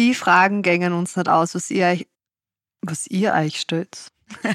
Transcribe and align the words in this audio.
die 0.00 0.14
Fragen 0.14 0.62
gängen 0.62 0.94
uns 0.94 1.14
nicht 1.14 1.28
aus, 1.28 1.54
was 1.54 1.70
ihr 1.70 1.86
euch, 1.86 2.08
was 2.80 3.06
ihr 3.06 3.34
euch 3.34 3.60
stellt. 3.60 4.10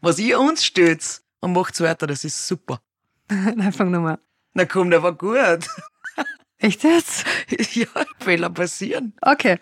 Was 0.00 0.18
ihr 0.18 0.40
uns 0.40 0.64
stellt 0.64 1.22
und 1.40 1.52
macht's 1.52 1.80
weiter, 1.80 2.06
das 2.06 2.24
ist 2.24 2.46
super. 2.46 2.80
Nein, 3.28 3.72
fang 3.72 3.90
nochmal. 3.90 4.18
Na 4.54 4.64
komm, 4.64 4.90
der 4.90 5.02
war 5.02 5.12
gut. 5.12 5.68
Echt 6.58 6.84
jetzt? 6.84 7.24
ja, 7.74 7.86
Fehler 8.18 8.50
passieren. 8.50 9.12
Okay. 9.20 9.58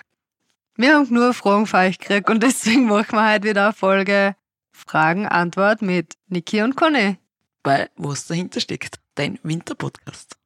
Wir 0.77 0.95
haben 0.95 1.13
nur 1.13 1.35
Fragen 1.35 1.67
für 1.67 1.79
euch 1.79 1.99
gekriegt 1.99 2.31
und 2.31 2.43
deswegen 2.43 2.87
machen 2.87 3.17
wir 3.17 3.33
heute 3.33 3.49
wieder 3.49 3.65
eine 3.65 3.73
Folge 3.73 4.37
Fragen-Antwort 4.71 5.83
mit 5.83 6.15
Niki 6.29 6.63
und 6.63 6.77
Conny. 6.77 7.19
Bei 7.63 7.91
was 7.97 8.27
dahinter 8.27 8.61
steckt, 8.61 9.01
dein 9.17 9.39
Winterpodcast. 9.43 10.37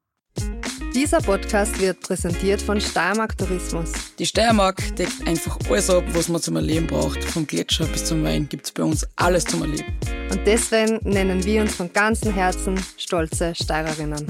Dieser 0.96 1.20
Podcast 1.20 1.78
wird 1.78 2.00
präsentiert 2.00 2.62
von 2.62 2.80
Steiermark 2.80 3.36
Tourismus. 3.36 3.92
Die 4.18 4.24
Steiermark 4.24 4.96
deckt 4.96 5.28
einfach 5.28 5.59
alles 5.68 5.91
ab, 5.91 6.04
was 6.14 6.30
man 6.30 6.41
zum 6.41 6.56
Erleben 6.56 6.87
braucht. 6.87 7.23
Vom 7.23 7.46
Gletscher 7.46 7.84
bis 7.84 8.06
zum 8.06 8.24
Wein 8.24 8.48
gibt's 8.48 8.73
bei 8.73 8.82
uns 8.82 9.06
alles 9.14 9.45
zum 9.45 9.60
Erleben. 9.60 9.84
Und 10.30 10.40
deswegen 10.46 10.98
nennen 11.02 11.45
wir 11.45 11.60
uns 11.60 11.74
von 11.74 11.92
ganzem 11.92 12.32
Herzen 12.32 12.82
stolze 12.96 13.54
Steirerinnen. 13.54 14.24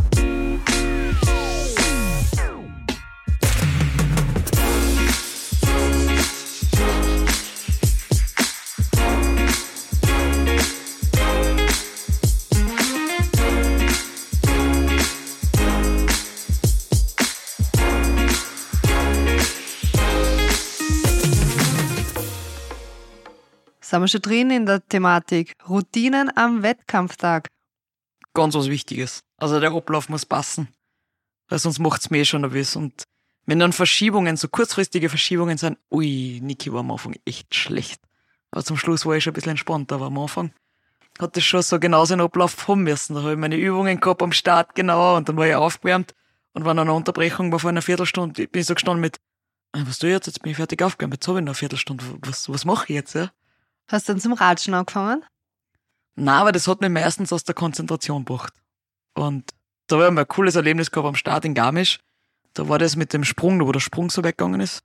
Sind 23.89 24.01
wir 24.01 24.09
schon 24.09 24.21
drin 24.23 24.51
in 24.51 24.67
der 24.67 24.85
Thematik? 24.85 25.53
Routinen 25.69 26.37
am 26.37 26.65
Wettkampftag. 26.65 27.47
Ganz 28.35 28.57
was 28.57 28.67
Wichtiges. 28.67 29.21
Also 29.37 29.61
der 29.61 29.71
Ablauf 29.71 30.09
muss 30.09 30.27
passen. 30.27 30.67
Weil 31.49 31.61
sonst 31.61 31.79
macht's 31.79 32.11
mir 32.11 32.19
eh 32.19 32.25
schon 32.25 32.41
nervös. 32.41 32.75
Und 32.75 33.05
wenn 33.45 33.61
dann 33.61 33.73
Verschiebungen, 33.73 34.37
so 34.37 34.49
kurzfristige 34.49 35.09
Verschiebungen 35.09 35.57
sind, 35.57 35.79
ui, 35.89 36.41
Niki 36.43 36.73
war 36.73 36.81
am 36.81 36.91
Anfang 36.91 37.15
echt 37.25 37.55
schlecht. 37.55 38.01
Aber 38.51 38.65
zum 38.65 38.77
Schluss 38.77 39.07
war 39.07 39.15
ich 39.15 39.23
schon 39.23 39.31
ein 39.31 39.35
bisschen 39.35 39.51
entspannter, 39.51 39.95
aber 39.95 40.07
am 40.07 40.19
Anfang 40.19 40.51
hat 41.21 41.37
das 41.37 41.45
schon 41.45 41.63
so 41.63 41.79
genauso 41.79 42.15
einen 42.15 42.23
Ablauf 42.23 42.67
haben 42.67 42.83
müssen. 42.83 43.15
Da 43.15 43.23
habe 43.23 43.35
ich 43.35 43.39
meine 43.39 43.57
Übungen 43.57 44.01
gehabt 44.01 44.21
am 44.21 44.33
Start 44.33 44.75
genau 44.75 45.17
und 45.17 45.29
dann 45.29 45.37
war 45.37 45.47
ich 45.47 45.55
aufgewärmt 45.55 46.13
und 46.55 46.65
noch 46.65 46.73
eine 46.73 46.93
Unterbrechung 46.93 47.53
war 47.53 47.61
vor 47.61 47.71
einer 47.71 47.83
Viertelstunde, 47.83 48.49
bin 48.49 48.61
ich 48.63 48.67
so 48.67 48.75
gestanden 48.75 49.01
mit, 49.01 49.19
"Ah, 49.71 49.83
was 49.87 50.03
ich 50.03 50.11
jetzt? 50.11 50.27
Jetzt 50.27 50.43
bin 50.43 50.51
ich 50.51 50.57
fertig 50.57 50.83
aufgewärmt, 50.83 51.15
jetzt 51.15 51.29
habe 51.29 51.39
ich 51.39 51.45
noch 51.45 51.51
eine 51.51 51.55
Viertelstunde, 51.55 52.05
was, 52.23 52.49
was 52.49 52.65
mache 52.65 52.87
ich 52.89 52.97
jetzt? 52.97 53.15
Ja? 53.15 53.31
Hast 53.89 54.09
du 54.09 54.13
dann 54.13 54.21
zum 54.21 54.33
Ratschen 54.33 54.75
angefangen? 54.75 55.25
Na, 56.17 56.41
aber 56.41 56.53
das 56.53 56.67
hat 56.67 56.81
mich 56.81 56.91
meistens 56.91 57.33
aus 57.33 57.45
der 57.45 57.55
Konzentration 57.55 58.25
gebracht. 58.25 58.53
Und 59.15 59.51
da 59.87 59.99
war 59.99 60.09
ein 60.09 60.29
cooles 60.29 60.57
Erlebnis 60.57 60.91
gehabt 60.91 61.09
am 61.09 61.15
Start 61.15 61.45
in 61.45 61.55
Garmisch. 61.55 62.01
Da 62.55 62.69
war 62.69 62.79
das 62.79 62.97
mit 62.97 63.13
dem 63.13 63.23
Sprung, 63.23 63.61
wo 63.65 63.71
der 63.71 63.81
Sprung 63.81 64.11
so 64.11 64.25
weggegangen 64.25 64.61
ist. 64.61 64.83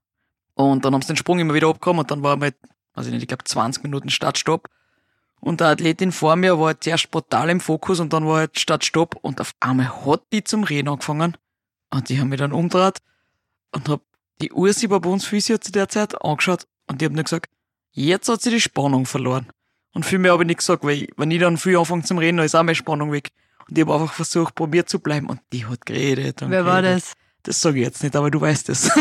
Und 0.53 0.85
dann 0.85 0.93
haben 0.93 1.01
sie 1.01 1.07
den 1.07 1.17
Sprung 1.17 1.39
immer 1.39 1.53
wieder 1.53 1.69
abgekommen 1.69 2.01
und 2.01 2.11
dann 2.11 2.21
war 2.21 2.35
mal, 2.35 2.53
also 2.93 3.09
nicht, 3.09 3.21
ich 3.21 3.27
glaube 3.27 3.45
20 3.45 3.83
Minuten 3.83 4.09
Startstopp. 4.09 4.69
Und 5.39 5.59
der 5.59 5.67
Athletin 5.67 6.11
vor 6.11 6.35
mir 6.35 6.59
war 6.59 6.67
halt 6.67 6.83
zuerst 6.83 7.09
brutal 7.09 7.49
im 7.49 7.59
Fokus 7.59 7.99
und 7.99 8.13
dann 8.13 8.27
war 8.27 8.37
halt 8.37 8.59
Startstopp 8.59 9.15
und 9.21 9.41
auf 9.41 9.53
einmal 9.59 10.05
hat 10.05 10.21
die 10.31 10.43
zum 10.43 10.63
Reden 10.63 10.89
angefangen. 10.89 11.35
Und 11.89 12.09
die 12.09 12.19
haben 12.19 12.29
mich 12.29 12.39
dann 12.39 12.51
umgedreht 12.51 12.99
und 13.71 13.89
hab 13.89 14.01
die 14.41 14.51
Ursi 14.51 14.87
bei 14.87 14.97
uns 14.97 15.25
Physio 15.25 15.57
zu 15.57 15.71
der 15.71 15.89
Zeit 15.89 16.21
angeschaut 16.23 16.67
und 16.87 17.01
die 17.01 17.05
haben 17.05 17.15
nur 17.15 17.23
gesagt, 17.23 17.49
jetzt 17.91 18.29
hat 18.29 18.41
sie 18.41 18.49
die 18.49 18.61
Spannung 18.61 19.05
verloren. 19.05 19.47
Und 19.93 20.05
viel 20.05 20.19
mehr 20.19 20.31
habe 20.33 20.43
ich 20.43 20.47
nicht 20.47 20.59
gesagt, 20.59 20.83
weil 20.83 21.07
wenn 21.17 21.31
ich 21.31 21.39
dann 21.39 21.57
viel 21.57 21.77
anfange 21.77 22.03
zum 22.03 22.17
Reden, 22.17 22.37
dann 22.37 22.45
ist 22.45 22.55
auch 22.55 22.63
meine 22.63 22.75
Spannung 22.75 23.11
weg. 23.11 23.29
Und 23.67 23.77
ich 23.77 23.83
habe 23.83 23.93
einfach 23.93 24.13
versucht, 24.13 24.55
probiert 24.55 24.89
zu 24.89 24.99
bleiben. 24.99 25.27
Und 25.27 25.41
die 25.51 25.65
hat 25.65 25.85
geredet. 25.85 26.41
Und 26.41 26.51
Wer 26.51 26.65
war 26.65 26.81
geredet. 26.81 27.03
das? 27.03 27.13
Das 27.43 27.61
sage 27.61 27.79
ich 27.79 27.85
jetzt 27.85 28.03
nicht, 28.03 28.15
aber 28.15 28.31
du 28.31 28.39
weißt 28.39 28.69
es. 28.69 28.89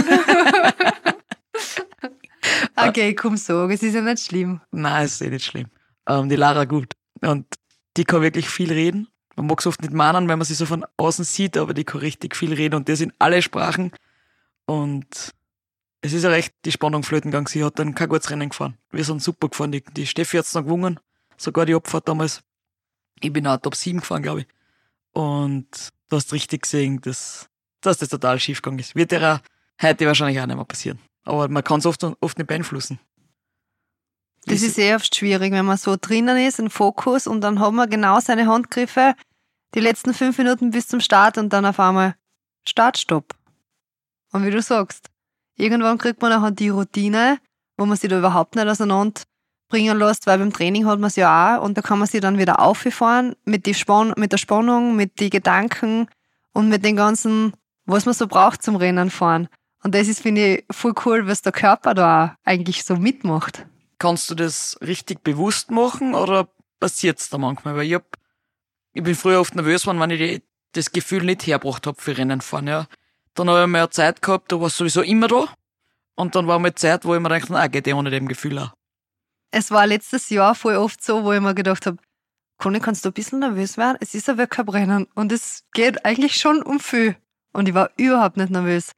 Okay, 2.77 3.15
komm 3.15 3.37
so, 3.37 3.69
es 3.69 3.83
ist 3.83 3.95
ja 3.95 4.01
nicht 4.01 4.25
schlimm. 4.25 4.61
Nein, 4.71 5.05
ist 5.05 5.21
eh 5.21 5.29
nicht 5.29 5.45
schlimm. 5.45 5.67
Ähm, 6.09 6.29
die 6.29 6.37
Lara 6.37 6.65
gut. 6.65 6.95
Und 7.21 7.47
die 7.97 8.05
kann 8.05 8.23
wirklich 8.23 8.49
viel 8.49 8.73
reden. 8.73 9.09
Man 9.37 9.47
mag 9.47 9.61
es 9.61 9.67
oft 9.67 9.83
nicht 9.83 9.93
meinen, 9.93 10.29
wenn 10.29 10.39
man 10.39 10.47
sie 10.47 10.55
so 10.55 10.67
von 10.67 10.85
außen 10.97 11.25
sieht, 11.25 11.57
aber 11.57 11.75
die 11.75 11.85
kann 11.85 12.01
richtig 12.01 12.35
viel 12.35 12.55
reden 12.55 12.77
und 12.77 12.89
das 12.89 13.01
in 13.01 13.13
alle 13.19 13.43
Sprachen. 13.43 13.93
Und 14.67 15.33
es 16.03 16.13
ist 16.13 16.23
ja 16.23 16.31
recht 16.31 16.55
die 16.65 16.73
Spannung 16.73 17.03
flöten 17.03 17.31
gegangen. 17.31 17.47
Sie 17.47 17.63
hat 17.63 17.79
dann 17.79 17.95
kein 17.95 18.09
gutes 18.09 18.31
Rennen 18.31 18.49
gefahren. 18.49 18.77
Wir 18.91 19.05
sind 19.05 19.23
super 19.23 19.49
gefahren. 19.49 19.73
Die, 19.73 19.83
die 19.83 20.07
Steffi 20.07 20.39
hat's 20.39 20.55
noch 20.55 20.65
gewonnen. 20.65 20.99
Sogar 21.37 21.67
die 21.67 21.75
Abfahrt 21.75 22.09
damals. 22.09 22.43
Ich 23.21 23.33
bin 23.33 23.47
auch 23.47 23.59
Top 23.59 23.75
7 23.75 24.01
gefahren, 24.01 24.23
glaube 24.23 24.41
ich. 24.41 24.47
Und 25.13 25.69
du 26.09 26.17
hast 26.17 26.33
richtig 26.33 26.63
gesehen, 26.63 27.01
dass, 27.03 27.49
dass 27.81 27.99
das 27.99 28.09
total 28.09 28.39
schief 28.41 28.63
gegangen 28.63 28.79
ist. 28.79 28.95
Wird 28.95 29.13
ja 29.13 29.41
heute 29.81 30.07
wahrscheinlich 30.07 30.41
auch 30.41 30.47
nicht 30.47 30.57
mehr 30.57 30.65
passieren. 30.65 30.99
Aber 31.25 31.49
man 31.49 31.65
kann 31.65 31.81
es 31.81 31.87
oft, 31.87 32.03
oft 32.03 32.39
nicht 32.39 32.47
beeinflussen. 32.47 32.99
Das 34.47 34.63
ist 34.63 34.77
sehr 34.77 34.97
oft 34.97 35.15
schwierig, 35.15 35.53
wenn 35.53 35.67
man 35.67 35.77
so 35.77 35.97
drinnen 36.01 36.39
ist, 36.39 36.59
im 36.59 36.71
Fokus 36.71 37.27
und 37.27 37.43
dann 37.43 37.61
hat 37.61 37.73
man 37.75 37.91
genau 37.91 38.21
seine 38.21 38.47
Handgriffe 38.47 39.15
die 39.75 39.81
letzten 39.81 40.15
fünf 40.15 40.39
Minuten 40.39 40.71
bis 40.71 40.89
zum 40.89 41.01
Start 41.01 41.37
und 41.37 41.53
dann 41.53 41.67
auf 41.67 41.79
einmal 41.79 42.15
Startstopp. 42.67 43.35
Und 44.33 44.47
wie 44.47 44.51
du 44.51 44.63
sagst, 44.63 45.10
irgendwann 45.61 45.99
kriegt 45.99 46.23
man 46.23 46.33
auch 46.33 46.51
die 46.51 46.69
Routine, 46.69 47.39
wo 47.77 47.87
man 47.87 47.97
sich 47.97 48.11
da 48.11 48.19
überhaupt 48.19 48.57
nicht 48.57 48.67
auseinander 48.67 49.23
bringen 49.69 49.99
lässt, 49.99 50.27
weil 50.27 50.39
beim 50.39 50.53
Training 50.53 50.87
hat 50.87 50.99
man 50.99 51.09
es 51.09 51.17
ja 51.17 51.59
auch 51.59 51.63
und 51.63 51.79
da 51.79 51.83
kann 51.83 51.99
man 51.99 52.09
sich 52.09 52.21
dann 52.21 52.39
wieder 52.39 52.61
auffahren 52.61 53.37
mit, 53.45 53.67
mit 53.67 54.33
der 54.33 54.39
Spannung, 54.39 54.97
mit 54.97 55.21
den 55.21 55.31
Gedanken 55.31 56.09
und 56.53 56.69
mit 56.69 56.85
den 56.85 56.97
ganzen, 56.97 57.55
was 57.87 58.05
man 58.05 58.15
so 58.15 58.27
braucht 58.27 58.63
zum 58.63 58.77
Rennen 58.77 59.11
fahren. 59.11 59.49
Und 59.83 59.95
das 59.95 60.09
ist, 60.09 60.21
finde 60.21 60.57
ich, 60.57 60.65
voll 60.71 60.93
cool, 61.07 61.27
was 61.27 61.41
der 61.43 61.53
Körper 61.53 61.95
da 61.95 62.37
eigentlich 62.45 62.85
so 62.85 62.97
mitmacht. 62.97 63.67
Kannst 63.99 64.31
du 64.31 64.35
das 64.35 64.77
richtig 64.83 65.23
bewusst 65.23 65.71
machen 65.71 66.15
oder 66.15 66.49
passiert's 66.81 67.31
da 67.31 67.39
manchmal? 67.39 67.77
Weil 67.77 67.87
ich, 67.87 67.95
hab, 67.95 68.05
ich 68.93 69.03
bin 69.03 69.15
früher 69.15 69.41
oft 69.41 69.55
nervös 69.55 69.83
geworden, 69.83 70.01
wenn 70.01 70.11
ich 70.11 70.43
das 70.73 70.93
Gefühl 70.93 71.25
nicht 71.25 71.47
hergebracht 71.47 71.87
hab 71.87 72.01
für 72.01 72.17
Rennen 72.17 72.41
fahren. 72.41 72.67
Ja. 72.67 72.87
Dann 73.35 73.49
habe 73.49 73.61
ich 73.61 73.65
eine 73.65 73.91
Zeit 73.91 74.23
gehabt, 74.23 74.51
da 74.53 74.61
war 74.61 74.71
sowieso 74.71 75.03
immer 75.03 75.29
da. 75.29 75.49
Und 76.17 76.35
dann 76.35 76.47
war 76.47 76.59
mal 76.59 76.75
Zeit, 76.75 77.05
wo 77.05 77.15
ich 77.15 77.21
mir 77.21 77.29
dachte, 77.29 77.55
ah, 77.55 77.67
geht 77.67 77.87
eh 77.87 77.93
ohne 77.93 78.11
dem 78.11 78.29
Gefühl 78.29 78.59
auch. 78.59 78.73
Es 79.53 79.71
war 79.71 79.87
letztes 79.87 80.31
Jahr 80.31 80.55
voll 80.55 80.77
oft 80.77 81.03
so, 81.03 81.25
wo 81.25 81.33
ich 81.33 81.41
mir 81.41 81.55
gedacht 81.55 81.87
habe, 81.87 81.99
Conny, 82.59 82.79
kannst 82.79 83.05
du 83.05 83.09
ein 83.09 83.15
bisschen 83.15 83.39
nervös 83.39 83.79
werden? 83.79 83.97
Es 84.01 84.15
ist 84.15 84.29
ein 84.29 84.37
Wettkampfrennen 84.37 85.07
und 85.15 85.33
es 85.33 85.65
geht 85.73 86.05
eigentlich 86.05 86.37
schon 86.37 86.63
um 86.63 86.79
viel. 86.79 87.17
Und 87.53 87.69
ich 87.69 87.75
war 87.75 87.91
überhaupt 87.97 88.37
nicht 88.37 88.51
nervös. 88.51 88.93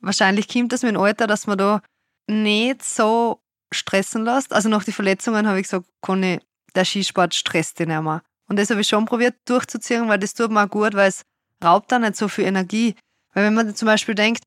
Wahrscheinlich 0.00 0.48
kommt 0.48 0.72
das 0.72 0.82
mit 0.82 0.94
dem 0.94 1.00
Alter, 1.00 1.26
dass 1.26 1.46
man 1.46 1.58
da 1.58 1.80
nicht 2.26 2.82
so 2.84 3.40
stressen 3.72 4.24
lässt. 4.24 4.52
Also 4.52 4.68
nach 4.68 4.84
den 4.84 4.94
Verletzungen 4.94 5.46
habe 5.46 5.60
ich 5.60 5.64
gesagt, 5.64 5.86
Conny, 6.00 6.40
der 6.74 6.84
Skisport 6.84 7.34
stresst 7.34 7.78
dich 7.78 7.86
nicht 7.86 8.02
mehr. 8.02 8.22
Und 8.48 8.58
das 8.58 8.70
habe 8.70 8.80
ich 8.80 8.88
schon 8.88 9.04
probiert 9.04 9.36
durchzuziehen, 9.44 10.08
weil 10.08 10.18
das 10.18 10.34
tut 10.34 10.50
mir 10.50 10.64
auch 10.64 10.68
gut, 10.68 10.94
weil 10.94 11.08
es 11.08 11.22
raubt 11.62 11.92
da 11.92 11.98
nicht 11.98 12.16
so 12.16 12.28
viel 12.28 12.46
Energie. 12.46 12.94
Weil 13.32 13.44
wenn 13.44 13.54
man 13.54 13.74
zum 13.74 13.86
Beispiel 13.86 14.14
denkt, 14.14 14.44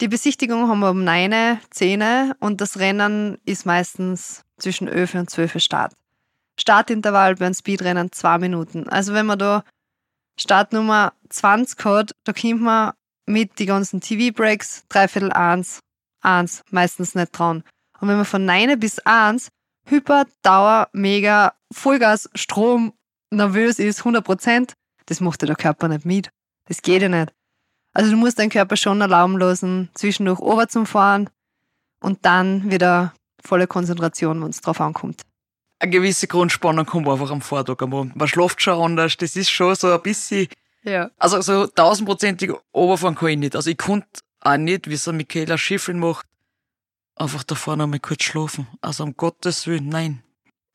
die 0.00 0.08
Besichtigung 0.08 0.68
haben 0.68 0.80
wir 0.80 0.90
um 0.90 1.04
9, 1.04 1.60
10 1.70 2.34
und 2.40 2.60
das 2.60 2.78
Rennen 2.78 3.38
ist 3.44 3.66
meistens 3.66 4.42
zwischen 4.58 4.88
11 4.88 5.14
und 5.14 5.30
12 5.30 5.60
Start. 5.60 5.94
Startintervall 6.58 7.36
beim 7.36 7.54
Speedrennen 7.54 8.12
zwei 8.12 8.38
Minuten. 8.38 8.88
Also 8.88 9.14
wenn 9.14 9.26
man 9.26 9.38
da 9.38 9.64
Startnummer 10.36 11.12
20 11.28 11.84
hat, 11.84 12.14
da 12.24 12.32
kommt 12.32 12.62
man 12.62 12.92
mit 13.26 13.58
die 13.58 13.66
ganzen 13.66 14.00
TV-Breaks, 14.00 14.84
dreiviertel 14.88 15.32
eins, 15.32 15.80
eins, 16.20 16.62
meistens 16.70 17.14
nicht 17.14 17.32
dran. 17.32 17.62
Und 18.00 18.08
wenn 18.08 18.16
man 18.16 18.24
von 18.24 18.44
9 18.44 18.78
bis 18.80 18.98
1 19.00 19.48
Hyper, 19.84 20.26
Dauer, 20.42 20.88
Mega, 20.92 21.54
Vollgas, 21.72 22.30
Strom, 22.34 22.92
nervös 23.30 23.78
ist, 23.78 24.00
100 24.00 24.24
Prozent, 24.24 24.74
das 25.06 25.20
macht 25.20 25.42
ja 25.42 25.46
der 25.46 25.56
Körper 25.56 25.88
nicht 25.88 26.04
mit. 26.04 26.30
Das 26.66 26.82
geht 26.82 27.02
ja 27.02 27.08
nicht. 27.08 27.32
Also 27.92 28.10
du 28.10 28.16
musst 28.16 28.38
deinen 28.38 28.50
Körper 28.50 28.76
schon 28.76 29.00
erlauben 29.00 29.38
lassen, 29.38 29.90
zwischendurch 29.94 30.40
over 30.40 30.68
zum 30.68 30.86
Fahren 30.86 31.28
und 32.00 32.24
dann 32.24 32.70
wieder 32.70 33.12
volle 33.42 33.66
Konzentration, 33.66 34.42
wenn 34.42 34.50
es 34.50 34.60
drauf 34.60 34.80
ankommt. 34.80 35.22
Eine 35.78 35.90
gewisse 35.90 36.26
Grundspannung 36.28 36.86
kommt 36.86 37.08
einfach 37.08 37.30
am 37.30 37.40
Vortag 37.42 37.76
am 37.80 37.92
Abend. 37.94 38.16
Man 38.16 38.28
schläft 38.28 38.62
schon 38.62 38.80
anders. 38.80 39.16
Das 39.16 39.34
ist 39.36 39.50
schon 39.50 39.74
so 39.74 39.92
ein 39.92 40.00
bisschen, 40.00 40.46
Ja. 40.84 41.10
also 41.18 41.40
so 41.40 41.66
tausendprozentig 41.66 42.52
runterfahren 42.74 43.16
kann 43.16 43.28
ich 43.30 43.38
nicht. 43.38 43.56
Also 43.56 43.70
ich 43.70 43.78
konnte 43.78 44.06
auch 44.40 44.56
nicht, 44.56 44.88
wie 44.88 44.94
es 44.94 45.04
der 45.04 45.12
Michaela 45.12 45.58
Schiffrin 45.58 45.98
macht, 45.98 46.24
einfach 47.16 47.42
da 47.42 47.54
vorne 47.56 47.82
einmal 47.82 47.98
kurz 48.00 48.22
schlafen. 48.22 48.68
Also 48.80 49.02
um 49.04 49.16
Gottes 49.16 49.66
Willen, 49.66 49.88
nein. 49.88 50.22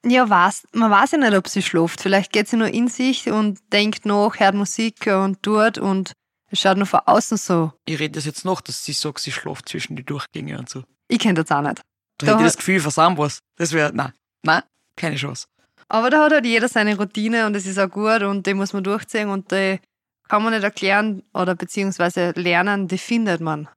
Ja, 0.05 0.29
weiß, 0.29 0.67
man 0.73 0.91
weiß 0.91 1.11
ja 1.13 1.17
nicht, 1.17 1.33
ob 1.35 1.47
sie 1.47 1.61
schläft. 1.63 2.01
Vielleicht 2.01 2.31
geht 2.31 2.47
sie 2.47 2.57
nur 2.57 2.67
in 2.67 2.87
sich 2.87 3.29
und 3.31 3.59
denkt 3.73 4.05
nach, 4.05 4.39
hört 4.39 4.55
Musik 4.55 5.07
und 5.07 5.41
tut 5.41 5.77
und 5.77 6.11
es 6.49 6.59
schaut 6.59 6.77
nur 6.77 6.85
von 6.85 7.01
außen 7.05 7.37
so. 7.37 7.73
Ich 7.85 7.99
rede 7.99 8.13
das 8.13 8.25
jetzt 8.25 8.45
noch, 8.45 8.61
dass 8.61 8.83
sie 8.83 8.93
sagt, 8.93 9.19
sie 9.19 9.31
schläft 9.31 9.69
zwischen 9.69 9.95
die 9.95 10.03
Durchgänge 10.03 10.57
und 10.57 10.69
so. 10.69 10.83
Ich 11.07 11.19
kenne 11.19 11.43
das 11.43 11.51
auch 11.51 11.61
nicht. 11.61 11.81
Da, 12.17 12.25
Da 12.25 12.31
hätte 12.31 12.41
ich 12.41 12.47
das 12.47 12.57
Gefühl, 12.57 12.79
versam 12.79 13.17
was. 13.17 13.39
Das 13.57 13.73
wäre, 13.73 13.91
nein, 13.93 14.13
nein, 14.43 14.63
keine 14.95 15.17
Chance. 15.17 15.47
Aber 15.89 16.09
da 16.09 16.25
hat 16.25 16.31
halt 16.31 16.45
jeder 16.45 16.67
seine 16.67 16.97
Routine 16.97 17.45
und 17.45 17.53
das 17.53 17.65
ist 17.65 17.77
auch 17.79 17.89
gut 17.89 18.21
und 18.21 18.45
die 18.45 18.53
muss 18.53 18.73
man 18.73 18.83
durchziehen 18.83 19.29
und 19.29 19.51
die 19.51 19.79
kann 20.27 20.43
man 20.43 20.53
nicht 20.53 20.63
erklären 20.63 21.23
oder 21.33 21.55
beziehungsweise 21.55 22.31
lernen, 22.35 22.87
die 22.87 22.97
findet 22.97 23.39
man. 23.39 23.69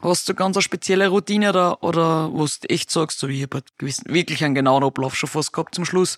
Hast 0.00 0.28
du 0.28 0.34
ganz 0.34 0.56
eine 0.56 0.62
spezielle 0.62 1.08
Routine 1.08 1.50
oder, 1.50 1.82
oder 1.82 2.32
wo 2.32 2.44
du 2.44 2.68
echt 2.68 2.90
sagst, 2.90 3.18
so, 3.20 3.28
ich 3.28 3.42
habe 3.42 3.58
halt 3.58 3.78
gewissen, 3.78 4.12
wirklich 4.12 4.44
einen 4.44 4.54
genauen 4.54 4.82
Ablauf 4.84 5.14
schon 5.14 5.28
fast 5.28 5.52
gehabt 5.52 5.74
zum 5.74 5.84
Schluss, 5.84 6.16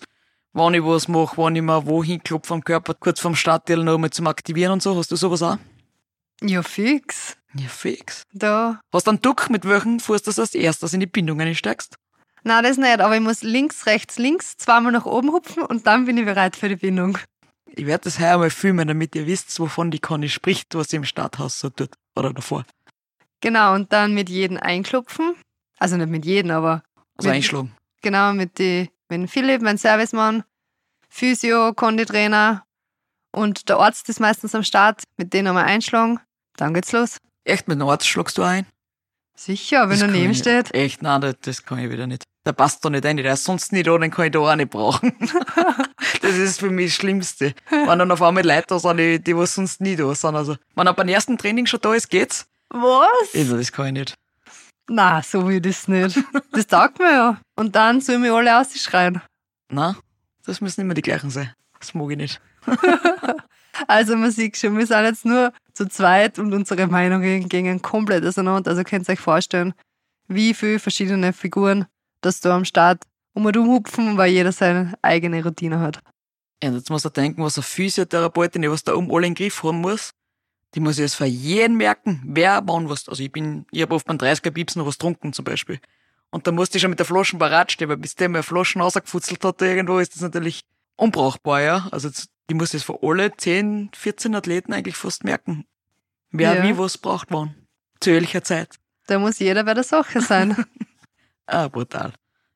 wann 0.53 0.73
ich 0.73 0.83
was 0.83 1.07
mache, 1.07 1.37
wann 1.37 1.55
ich 1.55 1.61
mir 1.61 1.85
wohin 1.85 2.21
klopfe 2.23 2.53
am 2.55 2.63
Körper, 2.63 2.95
kurz 2.95 3.19
vorm 3.19 3.35
Startteil 3.35 3.83
noch 3.83 3.97
mal 3.97 4.09
zum 4.09 4.27
Aktivieren 4.27 4.73
und 4.73 4.81
so. 4.81 4.95
Hast 4.95 5.11
du 5.11 5.15
sowas 5.15 5.43
auch? 5.43 5.57
Ja, 6.41 6.61
fix. 6.63 7.37
Ja, 7.53 7.67
fix. 7.67 8.23
Da. 8.33 8.79
Hast 8.93 9.07
du 9.07 9.11
einen 9.11 9.21
Duck, 9.21 9.49
mit 9.49 9.65
welchem 9.65 9.99
Fuß 9.99 10.23
du 10.23 10.31
als 10.41 10.53
erstes 10.55 10.93
in 10.93 10.99
die 10.99 11.05
Bindung 11.05 11.39
einsteigst? 11.41 11.95
Nein, 12.43 12.63
das 12.63 12.77
nicht, 12.77 12.99
aber 12.99 13.15
ich 13.15 13.21
muss 13.21 13.41
links, 13.41 13.85
rechts, 13.87 14.17
links 14.19 14.57
zweimal 14.57 14.91
nach 14.91 15.05
oben 15.05 15.31
hupfen 15.31 15.63
und 15.63 15.87
dann 15.87 16.05
bin 16.05 16.17
ich 16.17 16.25
bereit 16.25 16.55
für 16.55 16.69
die 16.69 16.75
Bindung. 16.75 17.17
Ich 17.67 17.85
werde 17.87 18.03
das 18.05 18.19
heuer 18.19 18.37
mal 18.37 18.49
filmen, 18.51 18.87
damit 18.87 19.15
ihr 19.15 19.25
wisst, 19.25 19.59
wovon 19.59 19.89
die 19.91 19.99
Conny 19.99 20.29
spricht, 20.29 20.75
was 20.75 20.89
sie 20.89 20.97
im 20.97 21.05
Starthaus 21.05 21.59
so 21.59 21.69
tut. 21.69 21.89
Oder 22.15 22.31
davor. 22.33 22.65
Genau, 23.41 23.73
und 23.73 23.91
dann 23.91 24.13
mit 24.13 24.29
jedem 24.29 24.57
einklopfen. 24.57 25.35
Also 25.79 25.97
nicht 25.97 26.09
mit 26.09 26.23
jedem, 26.25 26.51
aber 26.51 26.83
Also 27.17 27.29
Mit- 27.29 27.37
einschlagen. 27.37 27.75
genau 28.01 28.33
mit, 28.33 28.59
die, 28.59 28.89
mit 29.09 29.21
dem 29.21 29.27
Philipp, 29.27 29.61
mein 29.61 29.77
Servicemann, 29.77 30.43
Physio, 31.09 31.73
Konditrainer 31.73 32.64
und 33.35 33.69
der 33.69 33.77
Arzt 33.77 34.07
ist 34.09 34.19
meistens 34.19 34.55
am 34.55 34.63
Start, 34.63 35.03
mit 35.17 35.33
denen 35.33 35.49
einmal 35.49 35.65
einschlagen. 35.65 36.19
Dann 36.57 36.73
geht's 36.73 36.91
los. 36.91 37.17
Echt, 37.43 37.67
mit 37.67 37.79
dem 37.79 37.87
Arzt 37.87 38.07
schlagst 38.07 38.37
du 38.37 38.43
ein? 38.43 38.65
Sicher, 39.37 39.89
wenn 39.89 39.99
er 39.99 40.07
neben 40.07 40.33
steht. 40.33 40.73
Echt, 40.73 41.01
nein, 41.01 41.19
das, 41.19 41.35
das 41.41 41.65
kann 41.65 41.79
ich 41.79 41.91
wieder 41.91 42.07
nicht. 42.07 42.23
Der 42.45 42.53
passt 42.53 42.85
da 42.85 42.89
nicht 42.89 43.03
rein, 43.03 43.17
der 43.17 43.33
ist 43.33 43.43
sonst 43.43 43.73
nicht 43.73 43.87
da, 43.87 43.97
den 43.97 44.09
kann 44.09 44.25
ich 44.25 44.31
da 44.31 44.39
auch 44.39 44.55
nicht 44.55 44.69
brauchen. 44.69 45.13
das 46.21 46.37
ist 46.37 46.59
für 46.59 46.69
mich 46.69 46.91
das 46.91 46.95
Schlimmste. 46.95 47.53
Wenn 47.69 47.99
dann 47.99 48.11
auf 48.11 48.21
einmal 48.21 48.45
Leute 48.45 48.67
da 48.67 48.79
sind, 48.79 48.97
die, 48.97 49.19
die 49.19 49.35
was 49.35 49.55
sonst 49.55 49.81
nie 49.81 49.95
da 49.95 50.15
sind. 50.15 50.35
Also, 50.35 50.55
wenn 50.75 50.87
er 50.87 50.93
beim 50.93 51.09
ersten 51.09 51.37
Training 51.37 51.65
schon 51.65 51.81
da 51.81 51.93
ist, 51.93 52.09
geht's. 52.09 52.47
Was? 52.69 53.35
Also, 53.35 53.57
das 53.57 53.71
kann 53.71 53.87
ich 53.87 53.93
nicht. 53.93 54.15
Na, 54.87 55.21
so 55.21 55.45
will 55.47 55.57
ich 55.57 55.61
das 55.63 55.87
nicht. 55.87 56.17
Das 56.51 56.67
taugt 56.67 56.99
mir 56.99 57.11
ja. 57.11 57.41
Und 57.55 57.75
dann 57.75 57.99
sollen 57.99 58.23
wir 58.23 58.33
alle 58.33 58.61
ausschreien. 58.61 59.21
Nein, 59.69 59.95
das 60.45 60.61
müssen 60.61 60.81
immer 60.81 60.93
die 60.93 61.01
gleichen 61.01 61.31
sein. 61.31 61.51
Das 61.79 61.93
mag 61.93 62.11
ich 62.11 62.17
nicht. 62.17 62.41
Also 63.87 64.15
man 64.15 64.31
sieht 64.31 64.57
schon, 64.57 64.77
wir 64.77 64.87
sind 64.87 65.03
jetzt 65.03 65.25
nur 65.25 65.51
zu 65.73 65.87
zweit 65.87 66.39
und 66.39 66.53
unsere 66.53 66.87
Meinungen 66.87 67.49
gingen 67.49 67.81
komplett 67.81 68.25
auseinander. 68.25 68.71
Also 68.71 68.83
könnt 68.83 69.09
ihr 69.09 69.13
euch 69.13 69.19
vorstellen, 69.19 69.73
wie 70.27 70.53
viele 70.53 70.79
verschiedene 70.79 71.33
Figuren 71.33 71.85
das 72.21 72.39
da 72.39 72.55
am 72.55 72.65
Start 72.65 73.03
um 73.33 73.45
und 73.45 73.57
um 73.57 73.67
hupfen, 73.67 74.17
weil 74.17 74.31
jeder 74.31 74.51
seine 74.51 74.93
eigene 75.01 75.43
Routine 75.43 75.79
hat. 75.79 75.99
Und 76.63 76.73
jetzt 76.73 76.89
muss 76.89 77.05
er 77.05 77.11
denken, 77.11 77.43
was 77.43 77.57
eine 77.57 77.63
Physiotherapeutin, 77.63 78.61
die 78.61 78.71
was 78.71 78.83
da 78.83 78.93
um 78.93 79.11
alle 79.11 79.27
in 79.27 79.33
den 79.33 79.43
Griff 79.43 79.61
haben 79.63 79.81
muss. 79.81 80.11
Die 80.73 80.79
muss 80.79 80.97
jetzt 80.97 81.15
für 81.15 81.25
jeden 81.25 81.77
merken, 81.77 82.21
wer 82.25 82.63
wann 82.65 82.89
was. 82.89 83.07
Also 83.07 83.23
ich 83.23 83.31
bin, 83.31 83.65
ich 83.71 83.81
habe 83.81 83.95
oft 83.95 84.07
beim 84.07 84.17
30er 84.17 84.51
Pips 84.51 84.75
noch 84.75 84.85
was 84.85 84.97
getrunken 84.97 85.33
zum 85.33 85.45
Beispiel. 85.45 85.79
Und 86.31 86.47
da 86.47 86.51
musste 86.51 86.77
ich 86.77 86.81
schon 86.81 86.89
mit 86.89 86.99
der 86.99 87.05
Flaschen 87.05 87.39
parat 87.39 87.71
stehen, 87.71 87.89
weil 87.89 87.97
bis 87.97 88.15
der 88.15 88.29
mal 88.29 88.43
Flaschen 88.43 88.81
rausgefutzelt 88.81 89.43
hat 89.43 89.61
irgendwo, 89.61 89.99
ist 89.99 90.15
das 90.15 90.21
natürlich 90.21 90.61
unbrauchbar, 90.97 91.61
ja. 91.61 91.87
Also 91.91 92.07
jetzt, 92.07 92.29
ich 92.47 92.55
muss 92.55 92.73
jetzt 92.73 92.83
für 92.85 93.01
alle 93.01 93.35
10, 93.35 93.91
14 93.95 94.35
Athleten 94.35 94.73
eigentlich 94.73 94.95
fast 94.97 95.23
merken, 95.23 95.65
wer 96.31 96.55
Ja. 96.55 96.63
wie 96.63 96.77
was 96.77 96.97
braucht 96.97 97.27
wann. 97.31 97.55
Zu 97.99 98.11
welcher 98.11 98.43
Zeit. 98.43 98.75
Da 99.07 99.19
muss 99.19 99.39
jeder 99.39 99.63
bei 99.63 99.73
der 99.73 99.83
Sache 99.83 100.21
sein. 100.21 100.55
Ah, 101.47 101.67
brutal. 101.67 102.11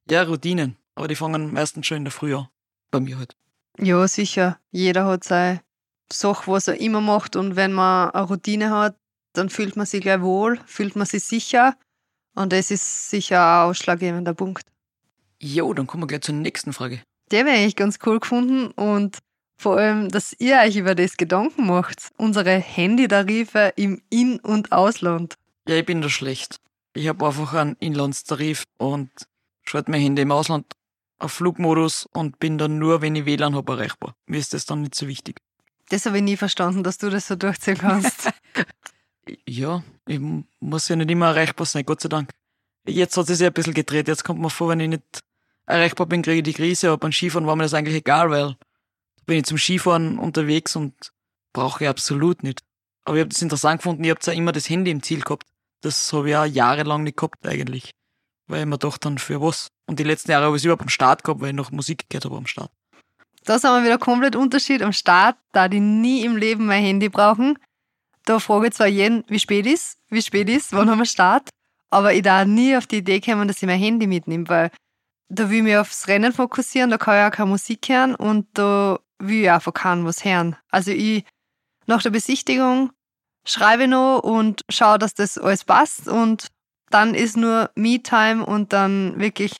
Ja, 0.09 0.23
Routinen. 0.23 0.75
Aber 0.95 1.07
die 1.07 1.15
fangen 1.15 1.53
meistens 1.53 1.85
schon 1.85 1.97
in 1.97 2.05
der 2.05 2.11
Früh 2.11 2.35
an. 2.35 2.47
Bei 2.89 2.99
mir 2.99 3.19
halt. 3.19 3.35
ja, 3.77 4.07
sicher. 4.07 4.57
Jeder 4.71 5.05
hat 5.05 5.23
seine 5.23 5.61
Sache, 6.11 6.51
was 6.51 6.67
er 6.67 6.79
immer 6.81 6.99
macht. 6.99 7.35
Und 7.35 7.55
wenn 7.55 7.71
man 7.71 8.09
eine 8.09 8.23
Routine 8.25 8.71
hat, 8.71 8.95
dann 9.33 9.51
fühlt 9.51 9.75
man 9.75 9.85
sich 9.85 10.01
gleich 10.01 10.21
wohl, 10.21 10.59
fühlt 10.65 10.95
man 10.95 11.05
sich 11.05 11.23
sicher. 11.23 11.75
Und 12.33 12.51
das 12.51 12.71
ist 12.71 13.11
sicher 13.11 13.39
ein 13.39 13.69
ausschlaggebender 13.69 14.33
Punkt. 14.33 14.65
Jo, 15.39 15.71
dann 15.75 15.85
kommen 15.85 16.01
wir 16.01 16.07
gleich 16.07 16.21
zur 16.21 16.33
nächsten 16.33 16.73
Frage. 16.73 17.03
Der 17.29 17.45
wäre 17.45 17.57
eigentlich 17.57 17.75
ganz 17.75 17.99
cool 18.07 18.19
gefunden 18.19 18.71
und 18.71 19.19
vor 19.59 19.77
allem, 19.77 20.09
dass 20.09 20.33
ihr 20.39 20.57
euch 20.57 20.77
über 20.77 20.95
das 20.95 21.17
Gedanken 21.17 21.67
macht. 21.67 22.09
Unsere 22.17 22.57
Handytarife 22.57 23.73
im 23.75 24.01
In- 24.09 24.39
und 24.39 24.71
Ausland. 24.71 25.35
Ja, 25.67 25.75
ich 25.75 25.85
bin 25.85 26.01
da 26.01 26.09
schlecht. 26.09 26.59
Ich 26.95 27.07
habe 27.07 27.27
einfach 27.27 27.53
einen 27.53 27.75
Inlandstarif 27.79 28.63
und 28.77 29.11
schalte 29.63 29.91
mein 29.91 30.01
Handy 30.01 30.21
im 30.21 30.31
Ausland 30.31 30.65
auf 31.19 31.33
Flugmodus 31.33 32.07
und 32.13 32.39
bin 32.39 32.57
dann 32.57 32.79
nur, 32.79 33.01
wenn 33.01 33.15
ich 33.15 33.25
WLAN 33.25 33.53
habe, 33.53 33.73
erreichbar. 33.73 34.15
Mir 34.25 34.39
ist 34.39 34.53
das 34.53 34.65
dann 34.65 34.81
nicht 34.81 34.95
so 34.95 35.07
wichtig. 35.07 35.41
Das 35.89 36.05
habe 36.05 36.17
ich 36.17 36.23
nie 36.23 36.37
verstanden, 36.37 36.83
dass 36.83 36.97
du 36.97 37.09
das 37.09 37.27
so 37.27 37.35
durchziehen 37.35 37.77
kannst. 37.77 38.31
Ja, 39.47 39.83
ich 40.07 40.19
muss 40.59 40.87
ja 40.87 40.95
nicht 40.95 41.11
immer 41.11 41.27
erreichbar 41.27 41.67
sein, 41.67 41.85
Gott 41.85 42.01
sei 42.01 42.09
Dank. 42.09 42.31
Jetzt 42.87 43.15
hat 43.15 43.29
es 43.29 43.39
ja 43.39 43.47
ein 43.47 43.53
bisschen 43.53 43.75
gedreht. 43.75 44.07
Jetzt 44.07 44.23
kommt 44.23 44.39
mir 44.39 44.49
vor, 44.49 44.69
wenn 44.69 44.79
ich 44.79 44.89
nicht 44.89 45.19
erreichbar 45.67 46.07
bin, 46.07 46.23
kriege 46.23 46.37
ich 46.37 46.43
die 46.43 46.53
Krise, 46.53 46.87
aber 46.87 46.97
beim 46.97 47.11
Skifahren 47.11 47.45
war 47.45 47.55
mir 47.55 47.63
das 47.63 47.75
eigentlich 47.75 47.97
egal, 47.97 48.31
weil 48.31 48.55
bin 49.29 49.37
ich 49.37 49.45
zum 49.45 49.59
Skifahren 49.59 50.17
unterwegs 50.17 50.75
und 50.75 51.11
brauche 51.53 51.83
ich 51.83 51.89
absolut 51.89 52.41
nicht. 52.41 52.63
Aber 53.05 53.15
ich 53.15 53.21
habe 53.21 53.29
das 53.29 53.41
interessant 53.43 53.79
gefunden, 53.79 54.03
ich 54.03 54.09
habe 54.09 54.19
ja 54.23 54.33
immer 54.33 54.51
das 54.51 54.67
Handy 54.67 54.89
im 54.89 55.03
Ziel 55.03 55.21
gehabt. 55.21 55.45
Das 55.81 56.11
habe 56.11 56.29
ich 56.29 56.35
auch 56.35 56.45
jahrelang 56.45 57.03
nicht 57.03 57.17
gehabt 57.17 57.47
eigentlich. 57.47 57.91
Weil 58.47 58.61
ich 58.61 58.65
mir 58.65 58.79
dachte 58.79 59.01
dann, 59.01 59.19
für 59.19 59.39
was? 59.39 59.67
Und 59.85 59.99
die 59.99 60.03
letzten 60.03 60.31
Jahre 60.31 60.45
habe 60.45 60.55
ich 60.55 60.61
es 60.61 60.65
überhaupt 60.65 60.81
am 60.81 60.89
Start 60.89 61.23
gehabt, 61.23 61.41
weil 61.41 61.49
ich 61.49 61.55
noch 61.55 61.71
Musik 61.71 62.09
gehört 62.09 62.25
habe 62.25 62.37
am 62.37 62.47
Start. 62.47 62.71
Da 63.45 63.59
sind 63.59 63.69
wir 63.69 63.83
wieder 63.83 63.99
komplett 63.99 64.35
Unterschied. 64.35 64.81
Am 64.81 64.93
Start, 64.93 65.37
da 65.51 65.67
die 65.67 65.79
nie 65.79 66.25
im 66.25 66.35
Leben 66.35 66.65
mein 66.65 66.83
Handy 66.83 67.07
brauchen. 67.07 67.59
Da 68.25 68.39
frage 68.39 68.67
ich 68.67 68.73
zwar 68.73 68.87
jeden, 68.87 69.23
wie 69.27 69.39
spät 69.39 69.67
ist, 69.67 69.99
wie 70.09 70.23
spät 70.23 70.49
ist, 70.49 70.73
wann 70.73 70.89
haben 70.89 70.99
wir 70.99 71.05
Start, 71.05 71.49
aber 71.89 72.13
ich 72.13 72.21
da 72.21 72.45
nie 72.45 72.75
auf 72.75 72.85
die 72.85 72.97
Idee 72.97 73.21
kommen, 73.21 73.47
dass 73.47 73.61
ich 73.61 73.67
mein 73.67 73.79
Handy 73.79 74.07
mitnehme, 74.07 74.49
weil 74.49 74.71
da 75.29 75.49
will 75.49 75.57
ich 75.57 75.63
mich 75.63 75.77
aufs 75.77 76.07
Rennen 76.07 76.33
fokussieren, 76.33 76.89
da 76.89 76.97
kann 76.97 77.17
ich 77.17 77.31
auch 77.31 77.35
keine 77.35 77.49
Musik 77.49 77.87
hören 77.89 78.13
und 78.13 78.47
da 78.53 78.99
will 79.19 79.43
ich 79.43 79.51
einfach 79.51 79.73
keinen 79.73 80.05
was 80.05 80.23
hören. 80.25 80.55
Also 80.71 80.91
ich, 80.91 81.25
nach 81.87 82.01
der 82.01 82.09
Besichtigung 82.11 82.91
schreibe 83.45 83.83
ich 83.83 83.89
noch 83.89 84.19
und 84.19 84.63
schaue, 84.69 84.97
dass 84.99 85.13
das 85.13 85.37
alles 85.37 85.63
passt 85.63 86.07
und 86.07 86.47
dann 86.89 87.13
ist 87.13 87.37
nur 87.37 87.69
Me-Time 87.75 88.45
und 88.45 88.73
dann 88.73 89.19
wirklich 89.19 89.55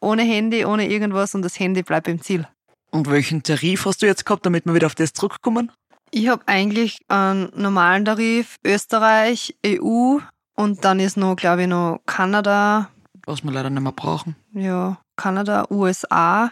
ohne 0.00 0.22
Handy, 0.22 0.64
ohne 0.64 0.88
irgendwas 0.88 1.34
und 1.34 1.42
das 1.42 1.58
Handy 1.58 1.82
bleibt 1.82 2.08
im 2.08 2.20
Ziel. 2.20 2.46
Und 2.90 3.08
welchen 3.08 3.42
Tarif 3.42 3.86
hast 3.86 4.02
du 4.02 4.06
jetzt 4.06 4.26
gehabt, 4.26 4.44
damit 4.44 4.66
wir 4.66 4.74
wieder 4.74 4.86
auf 4.86 4.94
das 4.94 5.12
zurückkommen? 5.12 5.70
Ich 6.10 6.28
habe 6.28 6.42
eigentlich 6.46 6.98
einen 7.08 7.50
normalen 7.54 8.04
Tarif, 8.04 8.56
Österreich, 8.64 9.56
EU 9.64 10.18
und 10.56 10.84
dann 10.84 11.00
ist 11.00 11.16
noch, 11.16 11.36
glaube 11.36 11.62
ich, 11.62 11.68
noch 11.68 12.00
Kanada, 12.04 12.90
Was 13.24 13.42
wir 13.44 13.50
leider 13.52 13.70
nicht 13.70 13.82
mehr 13.82 13.92
brauchen. 13.92 14.36
ja, 14.52 14.98
Kanada, 15.16 15.66
USA. 15.70 16.50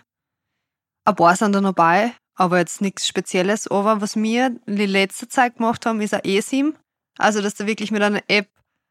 Ein 1.05 1.17
paar 1.17 1.35
sind 1.37 1.53
da 1.53 1.61
noch 1.61 1.73
bei, 1.75 2.13
aber 2.41 2.59
jetzt 2.59 2.81
nichts 2.81 3.07
Spezielles. 3.07 3.69
Aber 3.69 4.01
was 4.01 4.17
wir 4.17 4.57
die 4.67 4.87
letzte 4.87 5.29
Zeit 5.29 5.59
gemacht 5.59 5.85
haben, 5.85 6.01
ist 6.01 6.15
ein 6.15 6.25
eSIM. 6.25 6.75
Also, 7.19 7.43
dass 7.43 7.55
du 7.55 7.67
wirklich 7.67 7.91
mit 7.91 8.01
einer 8.01 8.23
App 8.29 8.49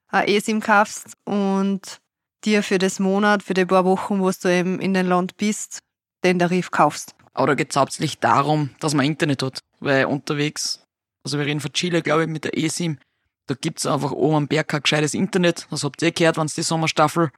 ein 0.10 0.28
eSIM 0.28 0.62
kaufst 0.62 1.18
und 1.26 2.00
dir 2.46 2.62
für 2.62 2.78
das 2.78 3.00
Monat, 3.00 3.42
für 3.42 3.56
die 3.56 3.66
paar 3.66 3.86
Wochen, 3.86 4.20
wo 4.20 4.30
du 4.30 4.54
eben 4.54 4.80
in 4.80 4.94
den 4.94 5.08
Land 5.08 5.36
bist, 5.38 5.80
den 6.24 6.38
Tarif 6.38 6.70
kaufst. 6.70 7.16
Aber 7.34 7.48
da 7.48 7.56
geht 7.56 7.72
es 7.72 7.76
hauptsächlich 7.76 8.20
darum, 8.20 8.70
dass 8.80 8.94
man 8.94 9.04
Internet 9.04 9.42
hat. 9.42 9.64
Weil 9.80 10.06
unterwegs, 10.06 10.84
also 11.24 11.40
wir 11.40 11.48
reden 11.48 11.60
von 11.60 11.74
Chile, 11.74 12.04
glaube 12.04 12.24
ich, 12.24 12.30
mit 12.30 12.44
der 12.44 12.56
eSIM, 12.56 13.00
da 13.48 13.56
gibt's 13.56 13.88
einfach 13.88 14.12
oben 14.12 14.36
am 14.36 14.48
Berg 14.48 14.68
kein 14.68 14.84
gescheites 14.84 15.16
Internet. 15.16 15.66
Das 15.72 15.84
habt 15.84 16.04
ihr 16.04 16.12
gehört, 16.12 16.38
wenn 16.38 16.46
die 16.46 16.62
Sommerstaffel 16.62 17.32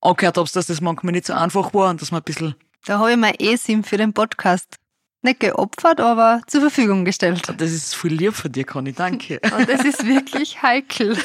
angehört 0.00 0.38
habt, 0.38 0.56
dass 0.56 0.66
das 0.66 0.80
manchmal 0.80 1.12
nicht 1.12 1.26
so 1.26 1.34
einfach 1.34 1.72
war 1.72 1.90
und 1.90 2.02
dass 2.02 2.10
man 2.10 2.20
ein 2.20 2.24
bisschen, 2.24 2.56
Da 2.84 2.98
habe 2.98 3.12
ich 3.12 3.16
mein 3.16 3.36
eSIM 3.38 3.84
für 3.84 3.96
den 3.96 4.12
Podcast 4.12 4.81
nicht 5.22 5.40
geopfert, 5.40 6.00
aber 6.00 6.42
zur 6.46 6.60
Verfügung 6.60 7.04
gestellt. 7.04 7.42
das 7.56 7.70
ist 7.70 7.94
viel 7.94 8.12
lieb 8.12 8.34
von 8.34 8.50
dir, 8.50 8.64
Conny, 8.64 8.92
danke. 8.92 9.40
Und 9.56 9.68
das 9.68 9.84
ist 9.84 10.06
wirklich 10.06 10.62
heikel. 10.62 11.16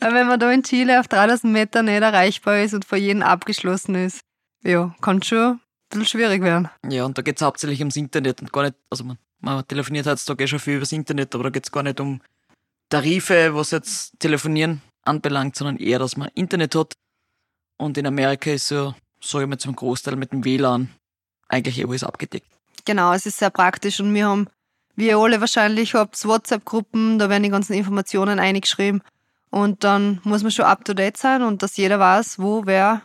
Wenn 0.00 0.26
man 0.26 0.38
da 0.38 0.50
in 0.50 0.62
Chile 0.62 1.00
auf 1.00 1.08
3000 1.08 1.52
Meter 1.52 1.82
nicht 1.82 2.02
erreichbar 2.02 2.60
ist 2.60 2.74
und 2.74 2.84
vor 2.84 2.98
jedem 2.98 3.22
abgeschlossen 3.22 3.94
ist, 3.94 4.20
ja, 4.64 4.94
kann 5.00 5.22
schon 5.22 5.52
ein 5.52 5.60
bisschen 5.90 6.06
schwierig 6.06 6.42
werden. 6.42 6.68
Ja, 6.88 7.04
und 7.04 7.16
da 7.16 7.22
geht's 7.22 7.42
hauptsächlich 7.42 7.80
ums 7.80 7.96
Internet 7.96 8.40
und 8.40 8.52
gar 8.52 8.64
nicht, 8.64 8.74
also 8.90 9.04
man, 9.04 9.18
man 9.40 9.66
telefoniert 9.66 10.06
heutzutage 10.06 10.48
schon 10.48 10.58
viel 10.58 10.76
übers 10.76 10.92
Internet, 10.92 11.34
aber 11.34 11.44
da 11.44 11.50
geht's 11.50 11.72
gar 11.72 11.82
nicht 11.82 12.00
um 12.00 12.20
Tarife, 12.90 13.54
was 13.54 13.70
jetzt 13.70 14.18
Telefonieren 14.18 14.82
anbelangt, 15.04 15.56
sondern 15.56 15.76
eher, 15.78 15.98
dass 15.98 16.16
man 16.16 16.28
Internet 16.34 16.74
hat. 16.74 16.94
Und 17.78 17.96
in 17.96 18.06
Amerika 18.06 18.50
ist 18.50 18.68
so, 18.68 18.94
sage 19.20 19.44
ich 19.44 19.50
mal, 19.50 19.58
zum 19.58 19.76
Großteil 19.76 20.16
mit 20.16 20.32
dem 20.32 20.44
WLAN 20.44 20.90
eigentlich 21.48 21.78
eh 21.78 21.84
alles 21.84 22.04
abgedeckt. 22.04 22.57
Genau, 22.88 23.12
es 23.12 23.26
ist 23.26 23.38
sehr 23.38 23.50
praktisch 23.50 24.00
und 24.00 24.14
wir 24.14 24.26
haben, 24.26 24.46
wie 24.96 25.08
ihr 25.08 25.18
alle 25.18 25.42
wahrscheinlich 25.42 25.92
habt, 25.92 26.24
WhatsApp-Gruppen, 26.24 27.18
da 27.18 27.28
werden 27.28 27.42
die 27.42 27.50
ganzen 27.50 27.74
Informationen 27.74 28.38
eingeschrieben 28.38 29.02
Und 29.50 29.84
dann 29.84 30.22
muss 30.24 30.42
man 30.42 30.50
schon 30.50 30.64
up 30.64 30.86
to 30.86 30.94
date 30.94 31.18
sein 31.18 31.42
und 31.42 31.62
dass 31.62 31.76
jeder 31.76 32.00
weiß, 32.00 32.38
wo 32.38 32.64
wer 32.64 33.02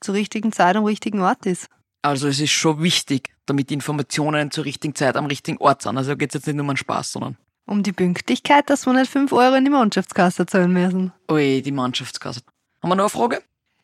zur 0.00 0.14
richtigen 0.14 0.52
Zeit 0.52 0.74
am 0.74 0.86
richtigen 0.86 1.20
Ort 1.20 1.44
ist. 1.44 1.68
Also 2.00 2.28
es 2.28 2.40
ist 2.40 2.52
schon 2.52 2.82
wichtig, 2.82 3.28
damit 3.44 3.68
die 3.68 3.74
Informationen 3.74 4.50
zur 4.50 4.64
richtigen 4.64 4.94
Zeit 4.94 5.16
am 5.16 5.26
richtigen 5.26 5.58
Ort 5.58 5.82
sind. 5.82 5.98
Also 5.98 6.16
geht 6.16 6.30
es 6.30 6.36
jetzt 6.36 6.46
nicht 6.46 6.56
nur 6.56 6.64
um 6.64 6.70
einen 6.70 6.78
Spaß, 6.78 7.12
sondern 7.12 7.36
Um 7.66 7.82
die 7.82 7.92
Pünktlichkeit, 7.92 8.70
dass 8.70 8.86
wir 8.86 8.94
nicht 8.94 9.12
5 9.12 9.30
Euro 9.34 9.54
in 9.56 9.66
die 9.66 9.70
Mannschaftskasse 9.70 10.46
zahlen 10.46 10.72
müssen. 10.72 11.12
ui, 11.30 11.60
die 11.60 11.72
Mannschaftskasse. 11.72 12.40
Haben 12.82 12.88
wir 12.90 12.96
noch 12.96 13.04
eine 13.04 13.10
Frage? 13.10 13.42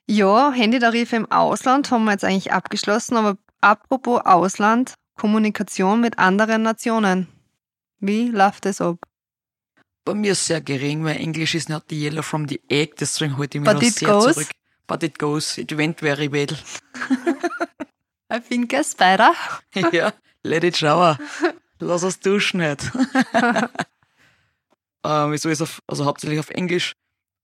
Ja, 0.08 0.50
Handytarife 0.50 1.14
im 1.14 1.30
Ausland 1.30 1.90
haben 1.90 2.04
wir 2.04 2.12
jetzt 2.12 2.24
eigentlich 2.24 2.54
abgeschlossen, 2.54 3.18
aber 3.18 3.36
apropos 3.60 4.22
Ausland, 4.24 4.94
Kommunikation 5.14 6.00
mit 6.00 6.18
anderen 6.18 6.62
Nationen. 6.62 7.28
Wie 8.00 8.28
läuft 8.28 8.64
das 8.64 8.80
ab? 8.80 8.98
Bei 10.04 10.14
mir 10.14 10.32
ist 10.32 10.46
sehr 10.46 10.60
gering, 10.60 11.04
weil 11.04 11.16
Englisch 11.16 11.54
ist 11.54 11.68
not 11.68 11.84
the 11.88 12.00
yellow 12.00 12.22
from 12.22 12.48
the 12.48 12.60
egg, 12.68 12.94
deswegen 12.98 13.38
halte 13.38 13.58
ich 13.58 13.62
mich 13.62 13.72
But 13.72 13.82
noch 13.82 13.90
sehr 13.90 14.08
goes. 14.08 14.34
zurück. 14.34 14.50
But 14.88 15.02
it 15.04 15.18
goes. 15.18 15.58
It 15.58 15.76
went 15.76 16.00
very 16.00 16.30
well. 16.30 16.48
I 18.32 18.40
think 18.40 18.74
a 18.74 18.82
spider. 18.82 19.34
ja, 19.92 20.12
let 20.42 20.64
it 20.64 20.76
shower. 20.76 21.18
Lass 21.78 22.02
uns 22.02 22.18
duschen 22.18 22.60
nicht. 22.60 22.90
ähm, 25.04 25.32
wieso 25.32 25.48
ist 25.48 25.62
auf, 25.62 25.80
also 25.86 26.04
hauptsächlich 26.04 26.40
auf 26.40 26.50
Englisch. 26.50 26.94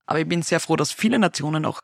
Aber 0.06 0.20
ich 0.20 0.28
bin 0.28 0.42
sehr 0.42 0.58
froh, 0.58 0.76
dass 0.76 0.90
viele 0.90 1.18
Nationen 1.18 1.64
auch 1.64 1.80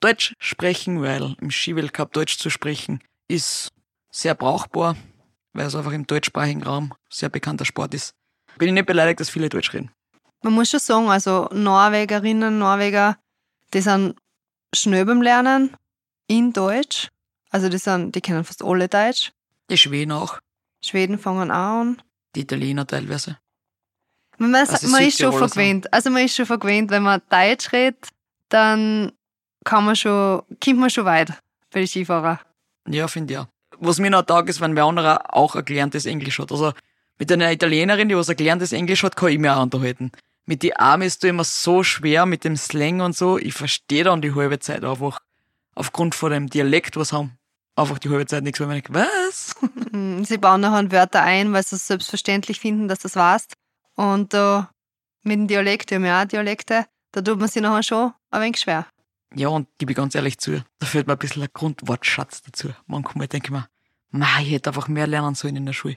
Deutsch 0.00 0.34
sprechen, 0.38 1.00
weil 1.00 1.36
im 1.40 1.50
Skiweltcup 1.50 2.12
Deutsch 2.12 2.38
zu 2.38 2.50
sprechen 2.50 3.02
ist 3.28 3.72
sehr 4.10 4.34
brauchbar, 4.34 4.96
weil 5.52 5.66
es 5.66 5.74
einfach 5.74 5.92
im 5.92 6.06
deutschsprachigen 6.06 6.62
Raum 6.62 6.94
sehr 7.08 7.28
bekannter 7.28 7.64
Sport 7.64 7.94
ist. 7.94 8.14
Bin 8.58 8.68
ich 8.68 8.74
nicht 8.74 8.86
beleidigt, 8.86 9.20
dass 9.20 9.30
viele 9.30 9.48
Deutsch 9.48 9.72
reden. 9.72 9.90
Man 10.42 10.52
muss 10.54 10.70
schon 10.70 10.80
sagen, 10.80 11.08
also 11.08 11.48
Norwegerinnen, 11.52 12.58
Norweger, 12.58 13.16
die 13.72 13.80
sind 13.80 14.16
schnell 14.74 15.04
beim 15.04 15.22
Lernen 15.22 15.76
in 16.26 16.52
Deutsch. 16.52 17.08
Also 17.50 17.68
die, 17.68 17.78
sind, 17.78 18.14
die 18.14 18.20
kennen 18.20 18.44
fast 18.44 18.62
alle 18.64 18.88
Deutsch. 18.88 19.32
Die 19.70 19.76
Schweden 19.76 20.12
auch, 20.12 20.40
Schweden 20.84 21.18
fangen 21.18 21.50
auch 21.50 21.80
an. 21.80 22.02
die 22.34 22.40
Italiener 22.40 22.86
teilweise. 22.86 23.38
Man, 24.38 24.54
Also 24.54 24.88
man 24.88 25.02
ist 25.04 25.18
schon 25.18 25.32
vergewöhnt. 25.32 25.92
Also 25.92 26.10
man 26.10 26.24
ist 26.24 26.34
schon 26.34 26.46
vergewöhnt, 26.46 26.90
wenn 26.90 27.02
man 27.02 27.22
Deutsch 27.30 27.72
redet, 27.72 28.08
dann 28.48 29.12
kann 29.64 29.84
man 29.84 29.94
schon, 29.94 30.42
kommt 30.62 30.78
man 30.78 30.90
schon 30.90 31.04
weit 31.04 31.30
bei 31.70 31.80
den 31.80 31.86
Skifahrern. 31.86 32.40
Ja, 32.88 33.06
finde 33.06 33.34
ich 33.34 33.38
auch. 33.38 33.46
Was 33.84 33.98
mir 33.98 34.10
noch 34.10 34.22
taugt, 34.22 34.48
ist, 34.48 34.60
wenn 34.60 34.76
wer 34.76 34.84
anderer 34.84 35.34
auch 35.34 35.56
ein 35.56 35.64
gelerntes 35.64 36.06
Englisch 36.06 36.38
hat. 36.38 36.52
Also 36.52 36.72
mit 37.18 37.32
einer 37.32 37.50
Italienerin, 37.50 38.08
die 38.08 38.16
was 38.16 38.30
ein 38.30 38.36
gelerntes 38.36 38.72
Englisch 38.72 39.02
hat, 39.02 39.16
kann 39.16 39.30
ich 39.30 39.38
mich 39.38 39.50
auch 39.50 39.60
unterhalten. 39.60 40.12
Mit 40.46 40.62
die 40.62 40.76
Arme 40.76 41.04
ist 41.04 41.24
du 41.24 41.28
immer 41.28 41.42
so 41.42 41.82
schwer 41.82 42.24
mit 42.24 42.44
dem 42.44 42.56
Slang 42.56 43.00
und 43.00 43.16
so. 43.16 43.38
Ich 43.38 43.54
verstehe 43.54 44.04
dann 44.04 44.22
die 44.22 44.36
halbe 44.36 44.60
Zeit 44.60 44.84
einfach 44.84 45.18
aufgrund 45.74 46.14
von 46.14 46.30
dem 46.30 46.48
Dialekt, 46.48 46.96
was 46.96 47.12
haben. 47.12 47.36
Einfach 47.74 47.98
die 47.98 48.08
halbe 48.08 48.26
Zeit 48.26 48.44
nichts, 48.44 48.60
weil 48.60 48.68
man 48.68 48.76
denkt, 48.76 48.94
was? 48.94 49.56
Sie 50.28 50.38
bauen 50.38 50.60
nachher 50.60 50.92
Wörter 50.92 51.22
ein, 51.22 51.52
weil 51.52 51.64
sie 51.64 51.74
es 51.74 51.88
selbstverständlich 51.88 52.60
finden, 52.60 52.86
dass 52.86 53.00
das 53.00 53.16
weißt. 53.16 53.54
Und 53.96 54.32
da 54.32 54.70
mit 55.24 55.38
dem 55.38 55.48
Dialekt, 55.48 55.90
die 55.90 55.96
haben 55.96 56.04
ja 56.04 56.22
auch 56.22 56.26
Dialekte, 56.26 56.86
da 57.10 57.20
tut 57.20 57.40
man 57.40 57.48
sich 57.48 57.62
nachher 57.62 57.82
schon 57.82 58.12
ein 58.30 58.42
wenig 58.42 58.60
schwer. 58.60 58.86
Ja, 59.34 59.48
und 59.48 59.68
gebe 59.78 59.92
ich 59.92 59.96
ganz 59.96 60.14
ehrlich 60.14 60.38
zu, 60.38 60.62
da 60.78 60.86
fehlt 60.86 61.06
mir 61.06 61.14
ein 61.14 61.18
bisschen 61.18 61.42
ein 61.42 61.48
Grundwortschatz 61.52 62.42
dazu. 62.42 62.70
Manchmal 62.86 63.28
denke 63.28 63.46
ich 63.46 63.52
mir, 63.52 63.66
ma, 64.12 64.40
ich 64.40 64.52
hätte 64.52 64.70
einfach 64.70 64.88
mehr 64.88 65.06
lernen 65.06 65.34
sollen 65.34 65.56
in 65.56 65.66
der 65.66 65.72
Schule. 65.72 65.96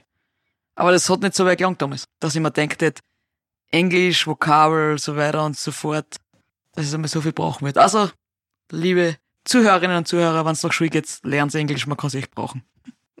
Aber 0.74 0.92
das 0.92 1.08
hat 1.08 1.20
nicht 1.20 1.34
so 1.34 1.46
weit 1.46 1.58
gelangt 1.58 1.80
damals, 1.80 2.06
dass 2.18 2.34
ich 2.34 2.40
mir 2.40 2.50
gedacht 2.50 2.82
hätte, 2.82 3.02
Englisch, 3.70 4.26
Vokabel, 4.26 4.98
so 4.98 5.16
weiter 5.16 5.44
und 5.44 5.56
so 5.56 5.72
fort, 5.72 6.16
dass 6.72 6.86
es 6.86 6.94
einmal 6.94 7.08
so 7.08 7.20
viel 7.20 7.32
brauchen 7.32 7.64
wird. 7.64 7.78
Also, 7.78 8.10
liebe 8.70 9.16
Zuhörerinnen 9.44 9.96
und 9.96 10.08
Zuhörer, 10.08 10.44
wenn 10.44 10.52
es 10.52 10.62
nach 10.62 10.72
Schule 10.72 10.90
geht, 10.90 11.20
lernen 11.22 11.50
Sie 11.50 11.58
Englisch, 11.58 11.86
man 11.86 11.96
kann 11.96 12.08
es 12.08 12.14
echt 12.14 12.34
brauchen. 12.34 12.62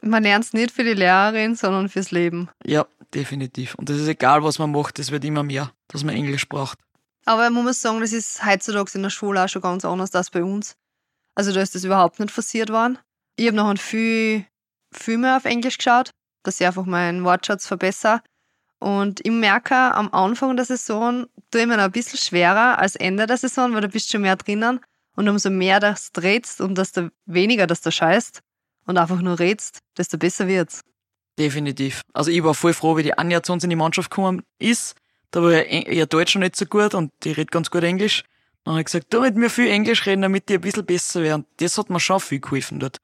Man 0.02 0.22
lernt 0.22 0.44
es 0.44 0.52
nicht 0.52 0.70
für 0.70 0.84
die 0.84 0.92
Lehrerin, 0.92 1.56
sondern 1.56 1.88
fürs 1.88 2.10
Leben. 2.10 2.48
Ja, 2.64 2.86
definitiv. 3.14 3.74
Und 3.76 3.88
das 3.88 3.96
ist 3.96 4.08
egal, 4.08 4.42
was 4.42 4.58
man 4.58 4.70
macht, 4.70 4.98
es 4.98 5.10
wird 5.10 5.24
immer 5.24 5.42
mehr, 5.42 5.72
dass 5.88 6.04
man 6.04 6.14
Englisch 6.14 6.48
braucht. 6.48 6.78
Aber 7.24 7.50
man 7.50 7.64
muss 7.64 7.80
sagen, 7.80 8.00
das 8.00 8.12
ist 8.12 8.44
heutzutage 8.44 8.92
in 8.94 9.02
der 9.02 9.10
Schule 9.10 9.42
auch 9.42 9.48
schon 9.48 9.62
ganz 9.62 9.84
anders 9.84 10.14
als 10.14 10.30
bei 10.30 10.44
uns. 10.44 10.76
Also 11.34 11.52
da 11.52 11.60
ist 11.60 11.74
das 11.74 11.84
überhaupt 11.84 12.20
nicht 12.20 12.30
forciert 12.30 12.70
worden. 12.70 12.98
Ich 13.36 13.46
habe 13.46 13.56
noch 13.56 13.76
viel, 13.78 13.78
viel 13.80 14.46
mehr 15.06 15.36
auf 15.36 15.44
Englisch 15.44 15.78
geschaut, 15.78 16.10
dass 16.42 16.60
ich 16.60 16.66
einfach 16.66 16.84
meinen 16.86 17.24
Wortschatz 17.24 17.66
verbessere. 17.66 18.20
Und 18.78 19.24
ich 19.24 19.32
merke, 19.32 19.74
am 19.74 20.12
Anfang 20.12 20.56
der 20.56 20.66
Saison 20.66 21.26
tue 21.50 21.62
ich 21.62 21.66
mir 21.66 21.76
noch 21.76 21.84
ein 21.84 21.92
bisschen 21.92 22.18
schwerer 22.18 22.78
als 22.78 22.94
Ende 22.94 23.26
der 23.26 23.36
Saison, 23.38 23.72
weil 23.74 23.80
da 23.80 23.88
bist 23.88 24.08
du 24.08 24.12
schon 24.12 24.22
mehr 24.22 24.36
drinnen. 24.36 24.80
Und 25.16 25.28
umso 25.28 25.48
mehr 25.48 25.80
das 25.80 26.10
redst 26.18 26.60
und 26.60 26.76
desto 26.76 27.08
weniger 27.24 27.66
das 27.66 27.80
da 27.80 27.90
scheißt 27.90 28.40
und 28.84 28.98
einfach 28.98 29.22
nur 29.22 29.38
redst, 29.38 29.78
desto 29.96 30.18
besser 30.18 30.46
wird's. 30.46 30.82
Definitiv. 31.38 32.02
Also 32.12 32.30
ich 32.30 32.44
war 32.44 32.52
voll 32.54 32.74
froh, 32.74 32.96
wie 32.98 33.02
die 33.02 33.16
Anja 33.16 33.42
zu 33.42 33.54
uns 33.54 33.64
in 33.64 33.70
die 33.70 33.76
Mannschaft 33.76 34.10
gekommen 34.10 34.42
ist. 34.58 34.94
Da 35.30 35.42
war 35.42 35.52
ja 35.52 35.60
Eng- 35.60 35.90
ihr 35.90 36.04
Deutsch 36.06 36.34
noch 36.34 36.42
nicht 36.42 36.56
so 36.56 36.66
gut 36.66 36.94
und 36.94 37.12
die 37.24 37.32
redet 37.32 37.50
ganz 37.50 37.70
gut 37.70 37.82
Englisch. 37.82 38.24
Dann 38.64 38.72
habe 38.74 38.80
ich 38.80 38.86
gesagt, 38.86 39.06
du 39.12 39.20
mit 39.22 39.36
mir 39.36 39.48
viel 39.48 39.68
Englisch 39.68 40.04
reden, 40.04 40.22
damit 40.22 40.48
die 40.50 40.54
ein 40.54 40.60
bisschen 40.60 40.84
besser 40.84 41.22
werden. 41.22 41.46
Das 41.58 41.78
hat 41.78 41.88
mir 41.88 42.00
schon 42.00 42.20
viel 42.20 42.40
geholfen 42.40 42.78
dort. 42.80 42.98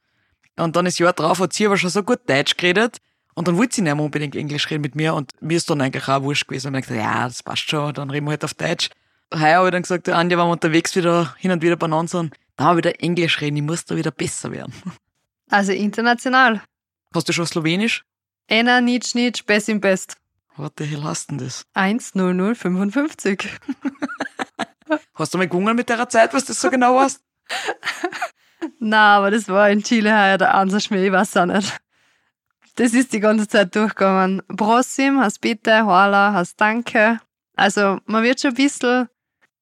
Und 0.59 0.77
dann 0.77 0.85
das 0.85 0.99
Jahr 0.99 1.13
drauf 1.13 1.39
hat 1.41 1.53
sie 1.53 1.67
aber 1.67 1.77
schon 1.77 1.91
so 1.91 2.03
gut 2.03 2.21
Deutsch 2.29 2.57
geredet 2.57 2.99
und 3.35 3.49
dann 3.49 3.57
wollte 3.57 3.77
sie 3.77 3.83
nicht 3.83 3.95
mehr 3.95 4.05
unbedingt 4.05 4.37
Englisch 4.37 4.69
reden 4.71 4.83
mit 4.83 4.95
mir 4.95 5.15
und 5.15 5.33
mir 5.41 5.57
ist 5.57 5.71
dann 5.71 5.81
eigentlich 5.81 6.07
auch 6.09 6.23
wurscht 6.23 6.47
gewesen. 6.47 6.69
Und 6.69 6.75
ich 6.75 6.87
gesagt, 6.87 7.01
ja, 7.01 7.25
das 7.25 7.43
passt 7.43 7.69
schon, 7.69 7.95
dann 7.95 8.11
reden 8.11 8.27
wir 8.27 8.33
halt 8.33 8.45
auf 8.45 8.55
Deutsch. 8.55 8.91
Heuer 9.35 9.59
habe 9.59 9.69
ich 9.69 9.73
dann 9.73 9.83
gesagt, 9.83 10.09
Anja, 10.11 10.37
wenn 10.37 10.47
wir 10.47 10.53
unterwegs 10.53 10.95
wieder 10.95 11.35
hin 11.39 11.51
und 11.53 11.63
wieder 11.63 11.77
beieinander 11.77 12.09
sind, 12.09 12.35
da 12.57 12.73
wir 12.73 12.79
wieder 12.79 13.01
Englisch 13.01 13.41
reden, 13.41 13.57
ich 13.57 13.63
muss 13.63 13.85
da 13.85 13.97
wieder 13.97 14.11
besser 14.11 14.53
werden. 14.53 14.73
Also 15.51 15.73
international. 15.73 16.63
Hast 17.15 17.29
du 17.29 17.35
schon 17.35 17.45
Slowenisch? 17.45 18.07
Ena, 18.47 18.81
Nitsch, 18.81 19.15
Nitsch, 19.15 19.45
Best 19.45 19.69
im 19.69 19.83
Best. 19.83 20.17
Was 20.57 20.71
the 20.79 20.85
hell 20.87 21.03
hast 21.03 21.31
denn 21.31 21.37
das? 21.37 21.67
10055. 21.75 23.49
Hast 25.15 25.35
du 25.35 25.39
mal 25.39 25.49
gewungen 25.49 25.77
mit 25.77 25.89
der 25.89 26.09
Zeit, 26.09 26.33
was 26.33 26.47
das 26.47 26.61
so 26.61 26.71
genau 26.71 26.97
warst? 26.97 27.21
Na, 28.85 29.19
aber 29.19 29.31
das 29.31 29.49
war 29.49 29.71
in 29.71 29.85
Chile 29.85 30.11
heuer 30.11 30.39
der 30.39 30.57
Ansaschmäh, 30.57 31.07
ich 31.07 31.13
weiß 31.13 31.37
auch 31.37 31.47
nicht. 31.47 31.79
Das 32.75 32.95
ist 32.95 33.13
die 33.13 33.21
ganze 33.21 33.47
Zeit 33.47 33.77
durchgegangen. 33.77 34.43
Prosim, 34.49 35.21
heißt 35.21 35.41
bitte, 35.41 35.87
Hola, 35.87 36.33
heißt 36.33 36.61
danke. 36.61 37.21
Also 37.55 38.01
man 38.07 38.25
wird 38.25 38.41
schon 38.41 38.51
ein 38.51 38.57
bisschen, 38.57 39.09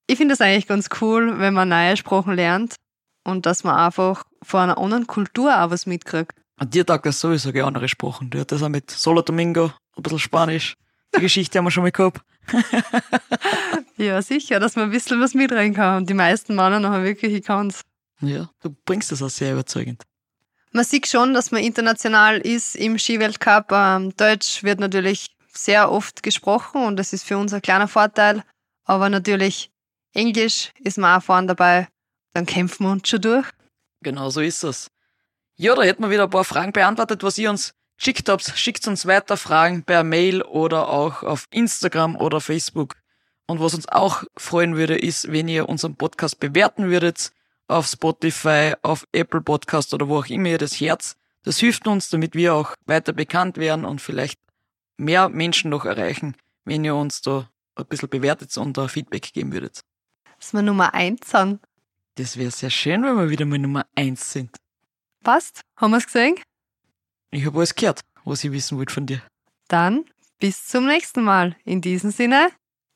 ich 0.06 0.16
finde 0.16 0.32
das 0.32 0.40
eigentlich 0.40 0.66
ganz 0.66 0.88
cool, 1.02 1.38
wenn 1.38 1.52
man 1.52 1.68
neue 1.68 1.98
Sprachen 1.98 2.34
lernt 2.34 2.76
und 3.22 3.44
dass 3.44 3.62
man 3.62 3.76
einfach 3.76 4.24
von 4.42 4.60
einer 4.60 4.78
anderen 4.78 5.06
Kultur 5.06 5.60
auch 5.60 5.70
was 5.70 5.84
mitkriegt. 5.84 6.32
Und 6.58 6.72
dir 6.72 6.86
taugt 6.86 7.04
das 7.04 7.20
sowieso 7.20 7.52
gerne 7.52 7.68
andere 7.68 7.88
Sprachen. 7.88 8.30
Du 8.30 8.40
hattest 8.40 8.64
auch 8.64 8.70
mit 8.70 8.90
Solo 8.90 9.20
Domingo, 9.20 9.70
ein 9.96 10.02
bisschen 10.02 10.18
Spanisch. 10.18 10.76
Die 11.14 11.20
Geschichte 11.20 11.58
haben 11.58 11.66
wir 11.66 11.70
schon 11.70 11.82
mal 11.82 11.92
gehabt. 11.92 12.22
Ja, 13.96 14.22
sicher, 14.22 14.60
dass 14.60 14.76
man 14.76 14.86
ein 14.86 14.92
bisschen 14.92 15.20
was 15.20 15.34
mitreden 15.34 15.74
kann. 15.74 15.98
Und 15.98 16.08
die 16.08 16.14
meisten 16.14 16.54
Männer 16.54 16.80
nachher 16.80 17.04
wirklich, 17.04 17.34
ich 17.34 17.44
kann's. 17.44 17.82
Ja, 18.20 18.50
du 18.60 18.70
bringst 18.84 19.12
das 19.12 19.22
auch 19.22 19.30
sehr 19.30 19.52
überzeugend. 19.52 20.02
Man 20.72 20.84
sieht 20.84 21.06
schon, 21.08 21.34
dass 21.34 21.50
man 21.50 21.62
international 21.62 22.38
ist 22.38 22.76
im 22.76 22.98
Skiweltcup. 22.98 23.72
Ähm, 23.72 24.16
Deutsch 24.16 24.62
wird 24.62 24.78
natürlich 24.78 25.34
sehr 25.52 25.90
oft 25.90 26.22
gesprochen 26.22 26.84
und 26.84 26.96
das 26.96 27.12
ist 27.12 27.24
für 27.24 27.38
uns 27.38 27.52
ein 27.52 27.62
kleiner 27.62 27.88
Vorteil. 27.88 28.44
Aber 28.84 29.08
natürlich 29.08 29.70
Englisch 30.14 30.72
ist 30.78 30.98
man 30.98 31.18
auch 31.18 31.24
vorne 31.24 31.48
dabei. 31.48 31.88
Dann 32.34 32.46
kämpfen 32.46 32.86
wir 32.86 32.92
uns 32.92 33.08
schon 33.08 33.20
durch. 33.20 33.46
Genau 34.02 34.30
so 34.30 34.40
ist 34.40 34.62
es. 34.62 34.90
Ja, 35.56 35.74
da 35.74 35.82
hätten 35.82 36.02
wir 36.02 36.10
wieder 36.10 36.24
ein 36.24 36.30
paar 36.30 36.44
Fragen 36.44 36.72
beantwortet, 36.72 37.22
was 37.22 37.36
ihr 37.36 37.50
uns 37.50 37.74
geschickt 37.98 38.28
habt. 38.28 38.44
Schickt 38.56 38.86
uns 38.86 39.06
weiter 39.06 39.36
Fragen 39.36 39.82
per 39.82 40.04
Mail 40.04 40.42
oder 40.42 40.88
auch 40.88 41.22
auf 41.22 41.46
Instagram 41.50 42.16
oder 42.16 42.40
Facebook. 42.40 42.94
Und 43.46 43.60
was 43.60 43.74
uns 43.74 43.88
auch 43.88 44.22
freuen 44.36 44.76
würde, 44.76 44.96
ist, 44.96 45.32
wenn 45.32 45.48
ihr 45.48 45.68
unseren 45.68 45.96
Podcast 45.96 46.38
bewerten 46.38 46.88
würdet 46.88 47.32
auf 47.70 47.86
Spotify, 47.86 48.74
auf 48.82 49.06
Apple 49.12 49.40
Podcast 49.40 49.94
oder 49.94 50.08
wo 50.08 50.18
auch 50.18 50.26
immer 50.26 50.48
ihr 50.48 50.58
das 50.58 50.80
Herz. 50.80 51.16
Das 51.42 51.58
hilft 51.58 51.86
uns, 51.86 52.10
damit 52.10 52.34
wir 52.34 52.54
auch 52.54 52.74
weiter 52.84 53.12
bekannt 53.12 53.56
werden 53.56 53.84
und 53.84 54.00
vielleicht 54.00 54.38
mehr 54.96 55.28
Menschen 55.28 55.70
noch 55.70 55.84
erreichen, 55.84 56.36
wenn 56.64 56.84
ihr 56.84 56.94
uns 56.94 57.22
da 57.22 57.48
ein 57.76 57.86
bisschen 57.86 58.10
bewertet 58.10 58.56
und 58.58 58.76
da 58.76 58.88
Feedback 58.88 59.32
geben 59.32 59.52
würdet. 59.52 59.80
Dass 60.38 60.52
wir 60.52 60.62
Nummer 60.62 60.92
eins 60.94 61.30
sind. 61.30 61.60
Das 62.16 62.36
wäre 62.36 62.50
sehr 62.50 62.70
schön, 62.70 63.02
wenn 63.04 63.16
wir 63.16 63.30
wieder 63.30 63.46
mal 63.46 63.58
Nummer 63.58 63.86
eins 63.94 64.32
sind. 64.32 64.54
Passt? 65.22 65.62
Haben 65.76 65.92
wir's 65.92 66.06
gesehen? 66.06 66.36
Ich 67.30 67.46
habe 67.46 67.58
alles 67.58 67.74
gehört, 67.74 68.00
was 68.24 68.44
ich 68.44 68.52
wissen 68.52 68.76
wollte 68.76 68.92
von 68.92 69.06
dir. 69.06 69.22
Dann 69.68 70.04
bis 70.40 70.66
zum 70.66 70.86
nächsten 70.86 71.22
Mal. 71.22 71.56
In 71.64 71.80
diesem 71.80 72.10
Sinne, 72.10 72.50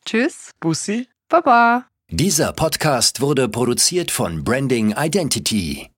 tschüss, 0.05 0.51
Bussi. 0.61 1.09
baba. 1.29 1.87
Dieser 2.11 2.53
Podcast 2.53 3.23
wurde 3.23 3.49
produziert 3.49 4.11
von 4.11 4.45
Branding 4.45 4.95
Identity. 4.97 5.94